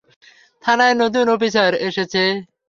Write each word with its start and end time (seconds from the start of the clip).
থানায় 0.63 0.95
নতুন 1.01 1.25
অফিসার 1.35 1.71
এসেছে। 1.87 2.21